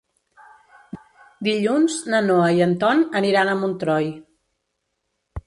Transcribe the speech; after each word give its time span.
Dilluns 1.47 1.99
na 2.13 2.23
Noa 2.31 2.49
i 2.61 2.65
en 2.69 2.75
Ton 2.85 3.05
aniran 3.21 3.53
a 3.53 3.55
Montroi. 3.61 4.11